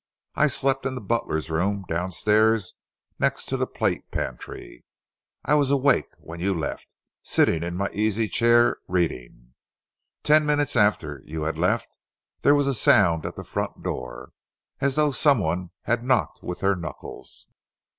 [0.33, 2.73] I slept in the butler's room downstairs,
[3.19, 4.83] next to the plate pantry.
[5.45, 6.87] I was awake when you left,
[7.21, 9.53] sitting in my easy chair, reading.
[10.23, 11.99] Ten minutes after you had left,
[12.41, 14.31] there was a sound at the front door
[14.79, 17.45] as though some one had knocked with their knuckles.